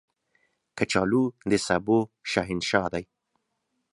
[0.77, 1.99] کچالو د سبو
[2.31, 3.03] شهنشاه دی